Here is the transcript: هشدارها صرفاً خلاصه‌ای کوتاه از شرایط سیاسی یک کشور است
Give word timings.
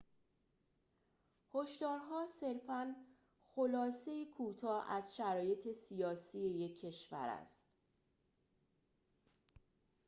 هشدارها 1.53 2.27
صرفاً 2.39 2.95
خلاصه‌ای 3.43 4.25
کوتاه 4.37 4.91
از 4.91 5.15
شرایط 5.15 5.67
سیاسی 5.71 6.39
یک 6.39 6.79
کشور 6.79 7.29
است 7.29 7.67